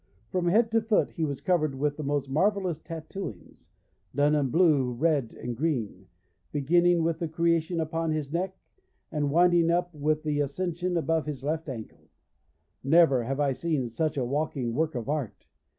[0.31, 3.69] From head to foot he was covered with the most marvellous tattooings,
[4.15, 6.07] done in blue, red, and green,
[6.51, 8.57] beginning with the Creation upon his neck
[9.11, 12.09] and winding up with the Ascension upon his left ankle.
[12.83, 15.45] Never have I seen such a walking work of art.